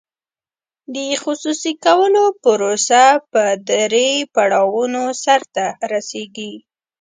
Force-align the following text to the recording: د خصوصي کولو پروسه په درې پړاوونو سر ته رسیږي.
د 0.93 0.97
خصوصي 1.23 1.73
کولو 1.85 2.23
پروسه 2.43 3.03
په 3.31 3.43
درې 3.69 4.09
پړاوونو 4.33 5.03
سر 5.23 5.41
ته 5.55 5.65
رسیږي. 5.91 6.53